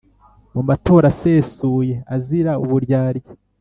[0.53, 3.29] mu matora asesuye azira uburyarya.